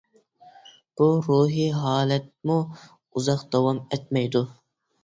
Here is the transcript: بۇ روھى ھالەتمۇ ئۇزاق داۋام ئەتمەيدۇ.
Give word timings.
بۇ 1.01 1.09
روھى 1.27 1.67
ھالەتمۇ 1.83 2.57
ئۇزاق 2.81 3.47
داۋام 3.55 3.85
ئەتمەيدۇ. 3.93 4.47